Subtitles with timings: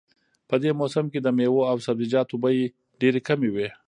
[0.49, 2.65] په دې موسم کې د میوو او سبزیجاتو بیې
[3.01, 3.69] ډېرې کمې وي